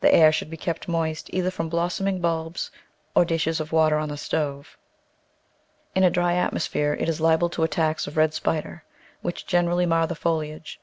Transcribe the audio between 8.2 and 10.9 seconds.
spider, which greatly mar the foliage.